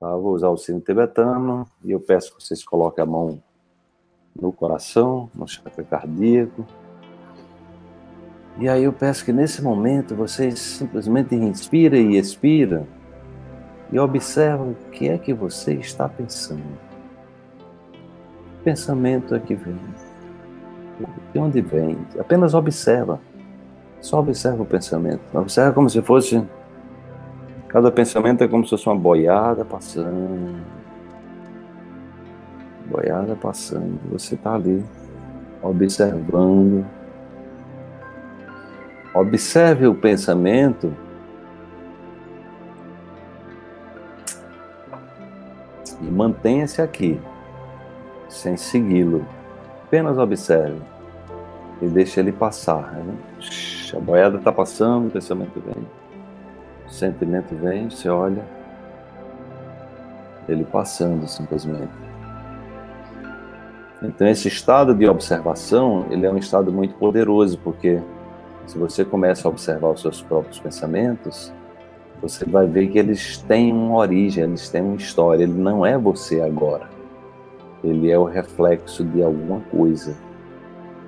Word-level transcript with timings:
Tá? 0.00 0.16
Vou 0.16 0.34
usar 0.34 0.48
o 0.48 0.56
sino 0.56 0.80
tibetano 0.80 1.66
e 1.84 1.90
eu 1.90 2.00
peço 2.00 2.34
que 2.34 2.42
vocês 2.42 2.64
coloquem 2.64 3.04
a 3.04 3.06
mão 3.06 3.42
no 4.34 4.50
coração, 4.50 5.28
no 5.34 5.46
chakra 5.46 5.84
cardíaco. 5.84 6.66
E 8.58 8.68
aí 8.68 8.84
eu 8.84 8.92
peço 8.92 9.24
que 9.24 9.32
nesse 9.32 9.62
momento 9.62 10.14
vocês 10.14 10.58
simplesmente 10.58 11.34
inspirem 11.34 12.12
e 12.14 12.18
expiram 12.18 12.86
e 13.92 13.98
observam 13.98 14.70
o 14.70 14.90
que 14.90 15.08
é 15.08 15.18
que 15.18 15.34
você 15.34 15.74
está 15.74 16.08
pensando. 16.08 16.62
Pensamento 18.64 19.34
é 19.34 19.40
que 19.40 19.54
vem? 19.54 19.78
De 21.32 21.38
onde 21.38 21.60
vem? 21.60 21.98
Apenas 22.18 22.54
observa. 22.54 23.20
Só 24.00 24.20
observa 24.20 24.62
o 24.62 24.66
pensamento. 24.66 25.20
Observa 25.36 25.72
como 25.72 25.88
se 25.88 26.00
fosse. 26.02 26.42
Cada 27.70 27.88
pensamento 27.92 28.42
é 28.42 28.48
como 28.48 28.64
se 28.64 28.70
fosse 28.70 28.88
uma 28.88 28.96
boiada 28.96 29.64
passando. 29.64 30.60
Boiada 32.86 33.36
passando. 33.36 33.96
Você 34.10 34.34
está 34.34 34.54
ali, 34.54 34.84
observando. 35.62 36.84
Observe 39.14 39.86
o 39.86 39.94
pensamento. 39.94 40.92
E 46.02 46.10
mantenha-se 46.10 46.82
aqui, 46.82 47.20
sem 48.28 48.56
segui-lo. 48.56 49.24
Apenas 49.84 50.18
observe 50.18 50.80
e 51.80 51.86
deixe 51.86 52.18
ele 52.18 52.32
passar. 52.32 52.94
Né? 52.94 53.14
A 53.96 54.00
boiada 54.00 54.38
está 54.38 54.50
passando, 54.50 55.06
o 55.06 55.10
pensamento 55.10 55.60
vem, 55.60 55.86
o 56.90 56.92
sentimento 56.92 57.54
vem, 57.54 57.88
você 57.88 58.08
olha, 58.08 58.44
ele 60.48 60.64
passando 60.64 61.26
simplesmente. 61.28 61.92
Então 64.02 64.26
esse 64.26 64.48
estado 64.48 64.94
de 64.94 65.08
observação, 65.08 66.06
ele 66.10 66.26
é 66.26 66.30
um 66.30 66.36
estado 66.36 66.72
muito 66.72 66.94
poderoso, 66.94 67.58
porque 67.58 68.02
se 68.66 68.76
você 68.76 69.04
começa 69.04 69.46
a 69.46 69.50
observar 69.50 69.90
os 69.90 70.00
seus 70.00 70.20
próprios 70.20 70.58
pensamentos, 70.58 71.52
você 72.20 72.44
vai 72.44 72.66
ver 72.66 72.88
que 72.88 72.98
eles 72.98 73.38
têm 73.38 73.72
uma 73.72 73.96
origem, 73.96 74.44
eles 74.44 74.68
têm 74.68 74.82
uma 74.82 74.96
história, 74.96 75.44
ele 75.44 75.58
não 75.58 75.86
é 75.86 75.96
você 75.96 76.40
agora. 76.40 76.88
Ele 77.84 78.10
é 78.10 78.18
o 78.18 78.24
reflexo 78.24 79.04
de 79.04 79.22
alguma 79.22 79.60
coisa 79.70 80.14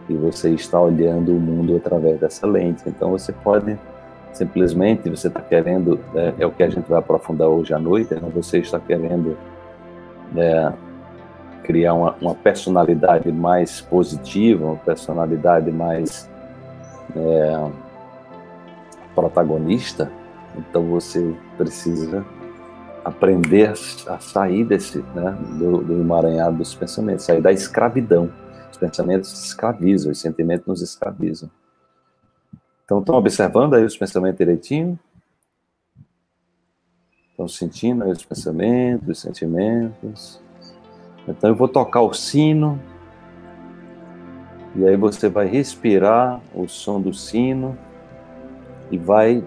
e 0.09 0.15
você 0.15 0.51
está 0.51 0.81
olhando 0.81 1.33
o 1.33 1.41
mundo 1.41 1.77
através 1.77 2.21
dessa 2.21 2.47
lente. 2.47 2.83
Então 2.87 3.11
você 3.11 3.33
pode 3.33 3.78
simplesmente, 4.33 5.08
você 5.11 5.28
está 5.28 5.41
querendo, 5.41 6.00
é, 6.14 6.34
é, 6.38 6.47
o 6.47 6.50
que 6.50 6.62
a 6.62 6.70
gente 6.70 6.88
vai 6.88 6.98
aprofundar 6.98 7.48
hoje 7.48 7.75
à 7.75 7.78
noite, 7.78 8.14
né? 8.14 8.20
você 8.34 8.58
está 8.58 8.80
querendo 8.80 9.36
é, 10.36 10.72
criar 11.64 11.94
uma, 11.94 12.14
uma, 12.20 12.34
personalidade 12.34 13.30
mais 13.30 13.80
positiva, 13.80 14.64
uma 14.64 14.77
personalidade 14.77 15.70
mais 15.70 16.28
é, 17.14 17.70
protagonista, 19.14 20.10
então 20.56 20.84
você 20.86 21.34
precisa 21.56 22.25
aprender 23.05 23.72
a 24.06 24.19
sair 24.19 24.64
desse, 24.64 24.98
né, 25.14 25.36
do, 25.58 25.78
do 25.78 26.00
emaranhado 26.00 26.56
dos 26.56 26.75
pensamentos, 26.75 27.25
sair 27.25 27.41
da 27.41 27.53
escravidão 27.53 28.30
pensamentos 28.83 29.33
escravizam, 29.44 30.10
os 30.10 30.19
sentimentos 30.19 30.66
nos 30.66 30.83
escravizam. 30.83 31.48
Então, 32.84 33.00
estão 33.00 33.16
observando 33.16 33.75
aí 33.75 33.84
os 33.84 33.97
pensamentos 33.97 34.38
direitinho? 34.38 34.98
Estão 37.30 37.48
sentindo 37.48 38.05
aí 38.05 38.11
os 38.11 38.25
pensamentos, 38.25 39.08
os 39.08 39.20
sentimentos? 39.20 40.41
Então, 41.27 41.50
eu 41.50 41.56
vou 41.56 41.69
tocar 41.69 42.03
o 42.03 42.12
sino. 42.12 42.80
E 44.75 44.86
aí 44.86 44.97
você 44.97 45.28
vai 45.28 45.47
respirar 45.47 46.41
o 46.55 46.66
som 46.66 47.00
do 47.00 47.12
sino 47.12 47.76
e 48.91 48.98
vai 48.98 49.44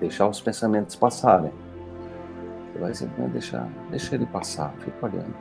deixar 0.00 0.28
os 0.28 0.40
pensamentos 0.40 0.96
passarem. 0.96 1.52
Você 2.72 2.78
vai 2.78 2.94
simplesmente 2.94 3.32
deixar, 3.32 3.68
deixa 3.90 4.14
ele 4.14 4.26
passar, 4.26 4.72
fica 4.80 5.06
olhando. 5.06 5.34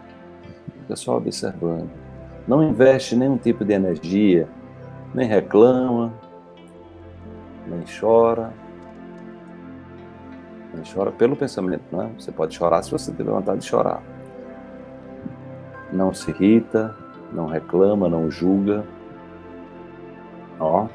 Fica 0.82 0.96
só 0.96 1.18
observando 1.18 1.90
não 2.50 2.64
investe 2.64 3.16
nenhum 3.16 3.38
tipo 3.38 3.64
de 3.64 3.74
energia, 3.74 4.48
nem 5.14 5.28
reclama, 5.28 6.12
nem 7.70 7.84
chora. 8.00 8.52
Nem 10.74 10.84
chora 10.84 11.12
pelo 11.12 11.36
pensamento, 11.36 11.84
né? 11.96 12.12
Você 12.18 12.32
pode 12.32 12.56
chorar 12.56 12.84
se 12.84 12.92
você 12.92 13.12
tiver 13.12 13.32
vontade 13.32 13.62
de 13.62 13.66
chorar. 13.66 14.02
Não 15.92 16.14
se 16.14 16.30
irrita, 16.32 16.96
não 17.32 17.48
reclama, 17.48 18.10
não 18.10 18.30
julga. 18.30 18.84
Ó. 20.60 20.88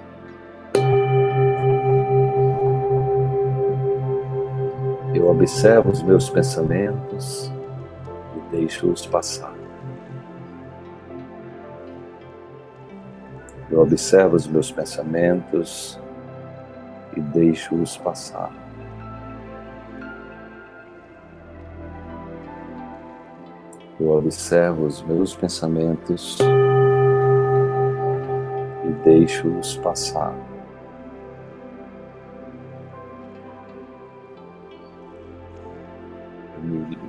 Eu 5.14 5.28
observo 5.28 5.90
os 5.90 6.02
meus 6.02 6.28
pensamentos 6.28 7.50
e 8.36 8.50
deixo-os 8.50 9.06
passar. 9.06 9.54
Eu 13.70 13.80
observo 13.80 14.36
os 14.36 14.46
meus 14.46 14.70
pensamentos 14.70 15.98
e 17.16 17.20
deixo-os 17.20 17.96
passar. 17.96 18.52
Eu 23.98 24.10
observo 24.10 24.86
os 24.86 25.02
meus 25.02 25.36
pensamentos 25.36 26.38
e 28.84 28.92
deixo-os 29.04 29.76
passar. 29.76 30.34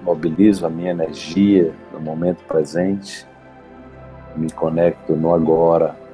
Mobilizo 0.03 0.67
a 0.67 0.69
minha 0.69 0.91
energia 0.91 1.73
no 1.91 1.99
momento 1.99 2.43
presente, 2.43 3.27
me 4.35 4.51
conecto 4.51 5.15
no 5.15 5.33
agora 5.33 6.04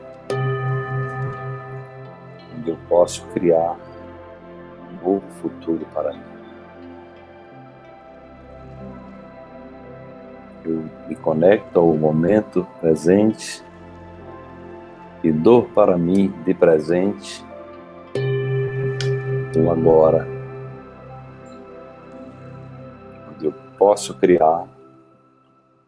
eu 2.70 2.78
posso 2.88 3.26
criar 3.28 3.76
um 4.90 5.06
novo 5.06 5.28
futuro 5.42 5.86
para 5.94 6.14
mim. 6.14 6.24
Eu 10.64 10.84
me 11.08 11.16
conecto 11.16 11.80
ao 11.80 11.96
momento 11.96 12.68
presente 12.80 13.64
e 15.24 15.32
dou 15.32 15.64
para 15.64 15.98
mim 15.98 16.32
de 16.46 16.54
presente 16.54 17.44
o 19.58 19.70
agora, 19.70 20.28
onde 23.30 23.46
eu 23.48 23.54
posso 23.78 24.18
criar 24.18 24.68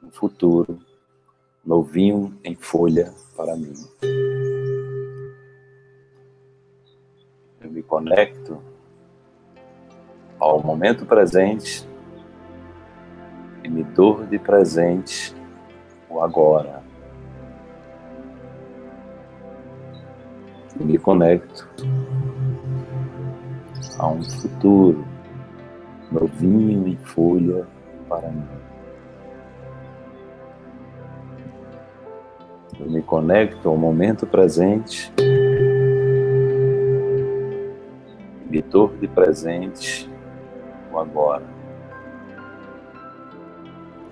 um 0.03 0.11
futuro 0.11 0.79
novinho 1.65 2.37
em 2.43 2.55
folha 2.55 3.13
para 3.35 3.55
mim. 3.55 3.73
Conecto 7.93 8.59
ao 10.39 10.59
momento 10.63 11.05
presente 11.05 11.87
e 13.63 13.69
me 13.69 13.83
dou 13.83 14.25
de 14.25 14.39
presente 14.39 15.35
o 16.09 16.19
agora. 16.19 16.81
E 20.79 20.83
me 20.83 20.97
conecto 20.97 21.69
a 23.99 24.07
um 24.07 24.23
futuro 24.23 25.05
novinho 26.11 26.87
em 26.87 26.97
folha 26.97 27.67
para 28.09 28.27
mim. 28.27 28.47
Eu 32.79 32.89
me 32.89 33.03
conecto 33.03 33.69
ao 33.69 33.77
momento 33.77 34.25
presente 34.25 35.13
Editor 38.73 38.97
de 38.99 39.07
presente 39.07 40.09
o 40.91 40.97
agora. 40.97 41.43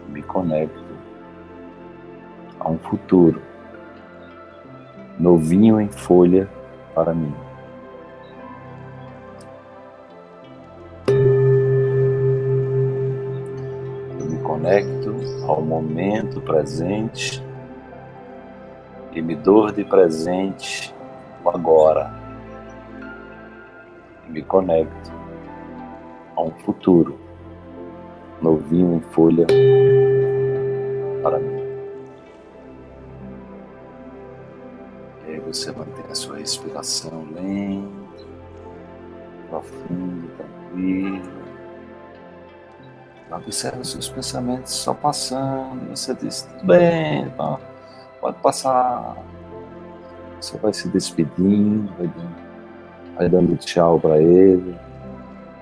Me 0.08 0.22
conecto 0.22 0.96
a 2.60 2.70
um 2.70 2.78
futuro 2.78 3.42
novinho 5.18 5.82
em 5.82 5.88
folha 5.88 6.48
para 6.94 7.12
mim. 7.12 7.34
Eu 14.20 14.26
me 14.28 14.38
conecto 14.44 15.16
ao 15.48 15.60
momento 15.64 16.40
presente 16.40 17.44
e 19.12 19.24
me 19.24 19.36
dou 19.36 19.72
de 19.72 19.84
presente 19.84 20.94
agora 21.44 22.21
me 24.32 24.42
conecto 24.42 25.12
a 26.36 26.42
um 26.42 26.52
futuro 26.52 27.20
novinho 28.42 28.96
em 28.96 29.02
folha 29.12 29.46
para 31.22 31.38
mim. 31.38 31.62
E 35.28 35.32
aí 35.32 35.40
você 35.42 35.72
mantém 35.72 36.06
a 36.10 36.16
sua 36.16 36.38
respiração 36.38 37.28
lenta, 37.34 38.26
profunda, 39.50 40.28
tranquila. 40.38 41.42
Observa 43.34 43.84
seus 43.84 44.10
pensamentos 44.10 44.74
só 44.74 44.94
passando. 44.94 45.90
Você 45.90 46.14
diz, 46.16 46.42
tudo 46.42 46.66
bem, 46.66 47.32
pode 48.20 48.38
passar. 48.42 49.16
Você 50.40 50.58
vai 50.58 50.74
se 50.74 50.90
despedindo, 50.90 51.94
vai 51.98 52.08
dando, 52.08 52.51
vai 53.22 53.30
dando 53.30 53.56
tchau 53.58 54.00
para 54.00 54.20
ele, 54.20 54.76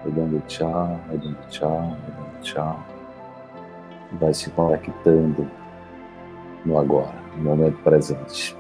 vai 0.02 0.14
dando 0.14 0.42
tchau, 0.48 0.98
vai 1.08 1.18
dando 1.18 1.38
tchau, 1.50 1.70
vai 1.70 2.12
dando 2.16 2.42
tchau. 2.42 2.86
Vai 4.14 4.34
se 4.34 4.50
conectando 4.52 5.46
no 6.66 6.80
agora, 6.80 7.14
no 7.36 7.44
momento 7.44 7.78
presente. 7.84 8.56